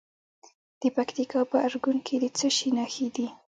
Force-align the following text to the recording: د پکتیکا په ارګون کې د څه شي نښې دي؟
د 0.81 0.83
پکتیکا 0.95 1.39
په 1.51 1.57
ارګون 1.67 1.97
کې 2.05 2.15
د 2.23 2.25
څه 2.37 2.47
شي 2.57 2.69
نښې 2.77 3.07
دي؟ 3.15 3.27